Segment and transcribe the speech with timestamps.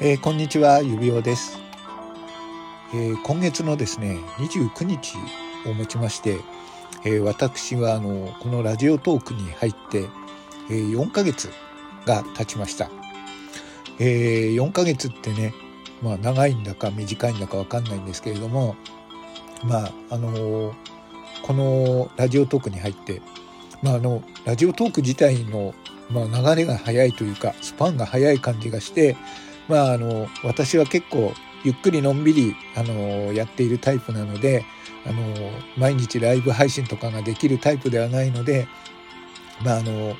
[0.00, 1.56] えー、こんにちは指輪です、
[2.92, 5.14] えー、今月のですね29日
[5.66, 6.40] をもちまして、
[7.04, 10.08] えー、私はあのこのラジオトークに入って、
[10.68, 11.48] え4ヶ月
[12.06, 12.90] が経ちました、
[14.00, 15.54] え4ヶ月ってね
[16.02, 18.74] まあ長いんだか短いんだかわかんないんですけれども
[19.62, 20.74] まああの
[21.42, 23.22] このラジオトークに入って
[23.80, 25.72] まああのラジオトーク自体の
[26.10, 29.16] まあ、流れが早いというかスパンが早い感じがして
[29.68, 31.32] まあ、あの私は結構
[31.64, 34.64] ゆっくりのんびりあのやっているタイプなので
[35.06, 35.22] あの
[35.76, 38.68] 毎日ライブ配信とかができるタイプではないので、
[39.64, 40.14] まあ、あの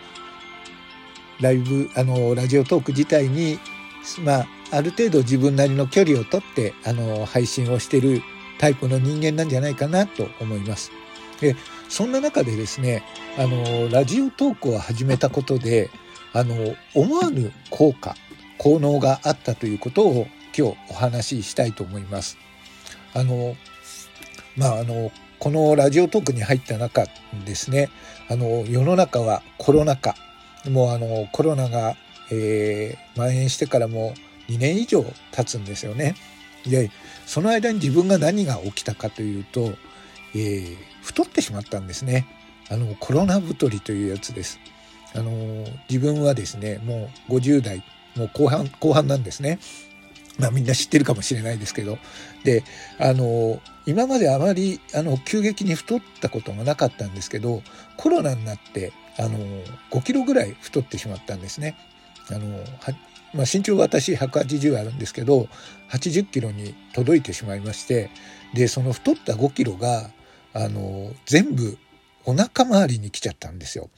[1.40, 3.58] ライブあのラジオトーク自体に、
[4.22, 8.22] まあ、ある程度自分なりの距離をとってあの配信をしてる
[8.58, 10.90] タイプの人間なんじゃないかなと思います。
[11.40, 11.56] で
[11.88, 13.02] そんな中でですね
[13.36, 15.90] あのラジオトークを始めたことで
[16.32, 18.16] あの思わぬ効果
[18.58, 22.38] 効能があったということを今日お話ししたいと思います。
[23.14, 23.56] あの
[24.56, 27.04] まああのこのラジオトークに入った中
[27.44, 27.90] ですね
[28.28, 30.14] あの世の中はコロナ禍
[30.70, 31.96] もうあのコロナが、
[32.30, 34.14] えー、蔓延してからも
[34.48, 36.14] 2年以上経つんですよね。
[36.66, 36.90] で
[37.26, 39.74] その間に自分が何が起きたかというと、
[40.34, 42.26] えー、太ってしまったんですね。
[42.70, 44.58] あのコロナ太りというやつです。
[45.14, 45.30] あの
[45.88, 47.84] 自分はですねもう50代
[48.16, 49.58] もう後半、後半なんですね。
[50.38, 51.98] まあみんな知ってるかもしれないですけど。
[52.44, 52.64] で、
[52.98, 57.62] あの、今まであまり、あの、急激に太ったことがなかったんですけど、
[57.96, 59.38] コロナになって、あの、
[59.90, 61.76] 5キロぐらい太ってしまったんですね。
[62.30, 62.64] あの、
[63.34, 65.48] まあ、身長私180あるんですけど、
[65.90, 68.10] 80キロに届いてしまいまして、
[68.54, 70.10] で、その太った5キロが、
[70.52, 71.76] あの、全部
[72.24, 73.90] お腹周りに来ちゃったんですよ。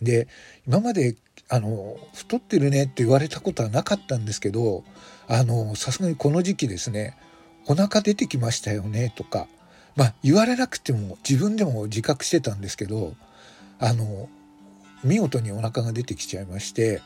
[0.00, 0.28] で、
[0.66, 1.16] 今まで
[1.48, 4.84] あの太ってるねって言われたことはなかったんですけど
[5.28, 7.16] あのさすがにこの時期ですね
[7.66, 9.46] お腹出てきましたよねとか
[9.96, 13.14] まあ言われなくても自分でも自覚してたんですけど
[13.78, 14.28] あの
[15.02, 17.02] 見事にお腹が出てきちゃいまして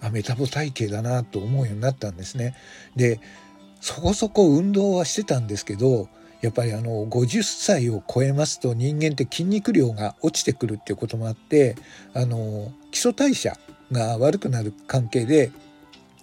[0.00, 2.56] あメタボ体型だなと思うようになったんですね。
[2.96, 3.20] で
[3.80, 6.08] そこそこ運動はしてたんですけど
[6.42, 11.76] やっぱりあの50歳を超えますと人間って筋肉量が落ちてくるっていうこともあって
[12.14, 13.56] あの基礎代謝
[13.92, 15.52] が悪くなる関係で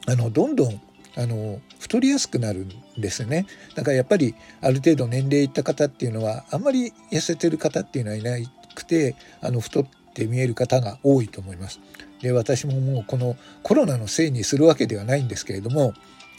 [0.07, 0.81] あのどんどん
[1.17, 8.37] あの太りやすくなるんですねだからやっぱりある程度年齢いった方っていうのはあんまり痩せてる方っていうのはいな
[8.75, 11.79] くてあの太って見える方が多いと思います。
[12.21, 15.93] で私ももうこのコロナのせいにするわけではないんですけれども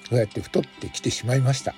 [0.09, 1.75] そうやって太ってきてしまいました。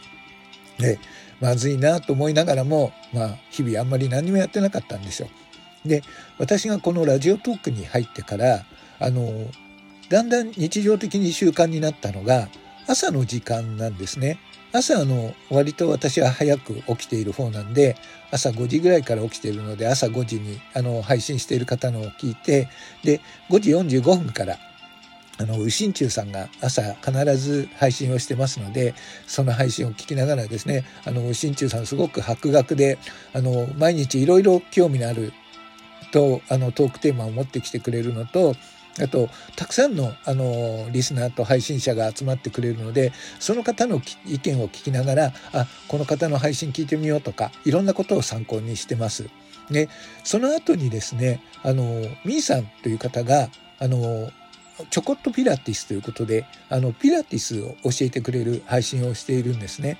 [0.79, 0.99] で
[1.43, 5.29] まずいなと思いながらも、まあ、日々あんまり何もやってなかったんですよ。
[5.85, 6.03] で
[6.39, 8.65] 私がこのラジオトークに入ってから
[9.01, 9.29] あの
[10.09, 12.49] だんだん日常的に習慣になったのが
[12.87, 14.39] 朝の時間なんですね。
[14.73, 17.97] 朝あの割と私は早く起きている方なんで
[18.31, 22.69] 朝5時ぐらいから起きているので朝5時にあの配信している方のを聞いて
[23.05, 23.21] で
[23.51, 24.57] 5時45分から
[25.39, 28.95] あの、右心中さんが朝必ず配信をしてますので、
[29.27, 32.99] その配信を聞きながらですね、あの、右心中さんすごく博学で、
[33.33, 35.33] あの、毎日いろいろ興味のある
[36.13, 38.55] と、あの、トークテーマを持ってきてくれるのと、
[39.01, 49.31] あと、たくさんの、あの、リスナーと配信者が集まってくれるので、その方の意見を聞きながら、あ、この方の配信聞いてみようとか、いろんなことを参考にしてます。
[49.71, 49.89] で、
[50.25, 51.85] その後にですね、あの、
[52.25, 54.31] みーさんという方が、あの、
[54.91, 59.99] ちょこっとピラティスということで、あの、ピラティスを教えてくれる配信をしているんですね。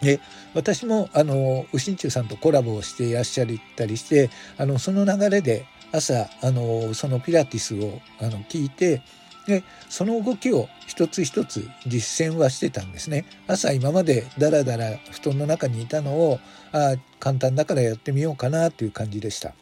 [0.00, 0.20] で、
[0.54, 3.46] 私も、あの、ウシンチュさんとコラボをしていらっしゃっ
[3.76, 9.02] たりして、あの、その流れで朝、あの、そのピラティスを、あの、聞いて、
[9.46, 13.24] で、その動きを一つ一つ実践はしてたんですね。
[13.46, 16.40] 朝今までダラダラ布団の中にいたのを、
[16.72, 19.54] あ簡単だからやってみようかなという感じでした。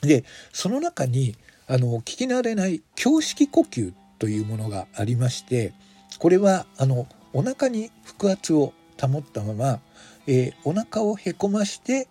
[0.00, 1.36] で、その中に、
[1.70, 5.72] あの聞き慣れない胸式呼吸というものがありまして
[6.18, 9.78] これはあのお腹に腹圧を保ったまま、
[10.26, 12.08] えー、お腹をへこまして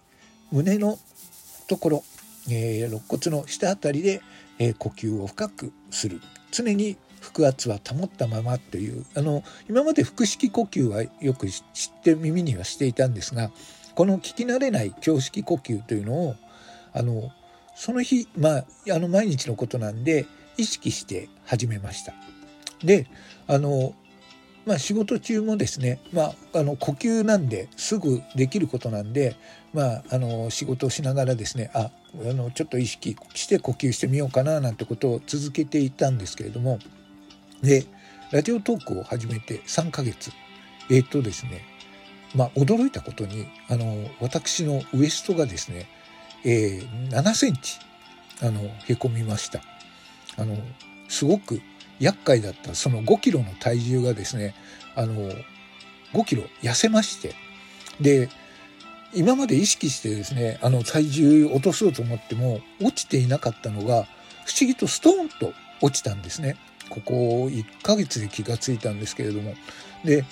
[0.54, 0.98] 胸の
[1.68, 2.04] ところ、
[2.50, 4.22] えー、肋骨の下あたりで、
[4.60, 6.22] えー、呼吸を深くする。
[6.52, 11.64] 常に腹圧は保ったままというあの今まで腹式呼吸はよく知
[12.00, 13.52] って耳にはしていたんですが
[13.94, 16.36] この聞き慣れない胸式呼吸というのを
[16.94, 17.30] あの
[17.80, 20.26] その日、まあ、あの毎日のことなんで
[20.58, 22.14] 意識して始めました。
[22.84, 23.08] で、
[23.48, 23.96] あの、
[24.66, 29.38] まあ仕事中もですね、まあ、あの呼吸なんですぐできることなんで、
[29.74, 31.90] まあ、あの仕事をしながらですね、あ、
[32.30, 36.80] あのちょっと意識して呼吸してみようかななんてことを続けていたんですけれども、
[37.62, 37.86] で、
[38.34, 40.32] ラジオトークを始めて3ヶ月。
[40.92, 41.62] えっ、とですね、
[42.36, 45.88] まあ、驚いたことに、あの、私のウエストがですね、
[46.46, 47.80] えー、7センチ、
[48.42, 49.62] あの、へこみました。
[50.38, 50.58] あの、
[51.08, 51.62] すごく
[52.00, 54.56] 厄介だったその5キロの体重がですね、
[54.96, 55.32] あの、
[56.14, 57.36] 5キロ痩せまして、
[58.00, 58.30] で、
[59.14, 64.08] 今まで意識してですね、あの体重落とそうと思っても落ちていなかったのが、
[64.46, 66.58] 不思議とストーンと落ちたんですね。
[66.90, 67.14] ここ
[67.46, 69.56] 1ヶ月で気がついたんですけれども。
[70.04, 70.26] で、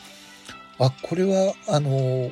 [0.80, 2.32] あ、これは、あの、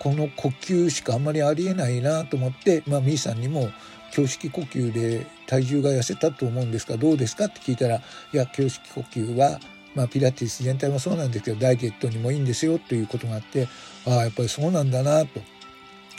[0.00, 3.70] この呼吸しかあんまりありえないなと思って、まあ、ミーさんにも、
[4.16, 8.00] 胸式呼吸で体重が痩せたと思うんですが、どうですかって聞いたら、い
[8.32, 9.60] や、胸式呼吸は、
[9.94, 13.68] まあ、ピラティス全体もそうなんですけど、ダイエットにもいいんですよということがあって、
[14.06, 15.40] ああ、やっぱりそうなんだなと。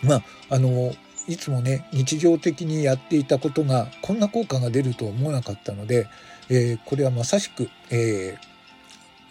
[0.04, 0.94] まあ、あの、
[1.28, 6.08] いつもね、日常的にやっていたことが、こんな効果が出るとは思わなかったので、
[6.50, 8.38] えー、これはまさしく、え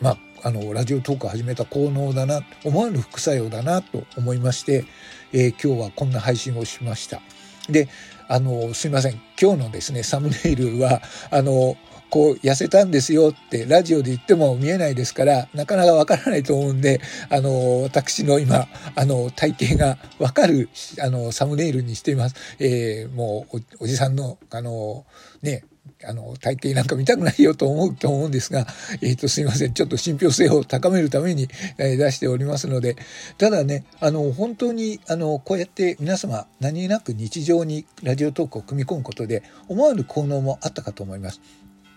[0.01, 4.85] ー、まあ、あの、ラジオトークを始めた効能だな、思わぬ副作用だなと思いまして、
[5.33, 7.21] えー、今日はこんな配信をしました。
[7.69, 7.89] で、
[8.29, 9.21] あの、すいません。
[9.41, 11.77] 今日のですね、サムネイルは、あの、
[12.11, 17.01] こう痩せたんですよってラジオで言っても見えないですからなかなかわからないと思うんで
[17.31, 18.67] あの私の今
[18.97, 20.69] あの体型がわかる
[21.01, 22.35] あのサムネイルにしています。
[22.59, 25.07] えー、もうおじさんのあの
[25.43, 25.63] ね
[26.05, 28.67] あの、体型なんか見たくないよと思うと思うんですが、
[29.03, 29.75] えっ、ー、と、すいません。
[29.75, 31.49] ちょっと信憑性を高めるために、
[31.79, 32.97] えー、出しておりますので、
[33.39, 41.41] ただね、あの、本当に、あの、こうやって皆様、何気なく日常にラジオトークを組み込むことで、思わぬ効能もあったかと思います。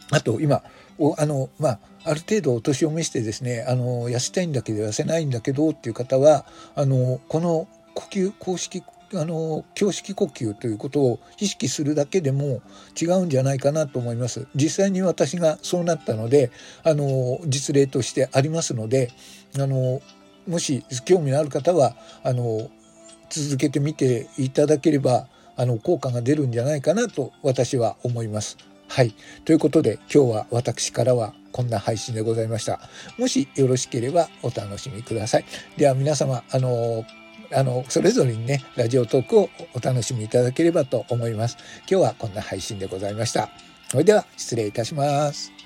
[0.09, 0.63] あと、今、
[0.99, 6.45] おあの、まあ、ある程度お年を召してですね、あの、痩せたいんだけど痩せないんだけどっていう方は、
[6.75, 8.83] あの、この呼吸、公式
[9.19, 12.61] あの胸式呼吸ということを意識するだけでも
[12.99, 16.51] 違うんじゃないかなと思います実際に私がそうなったので
[16.83, 19.11] あの実例としてありますので
[19.57, 20.01] あの
[20.47, 22.69] もし興味のある方はあの
[23.29, 28.57] 続けてみていただければあの効果が出るんじゃないかなと私は思います。
[28.87, 29.15] はい。
[29.45, 32.79] ということで今日は私からはこんな配信でございました。
[33.17, 35.45] もしよろしければお楽しみください。
[35.77, 37.03] では皆様、あの
[37.53, 41.57] あの、それぞれにね、ラジオトークをお楽しみいただければと思います。
[41.89, 43.49] 今日はこんな配信でございました。
[43.89, 45.62] それでは失礼いたします。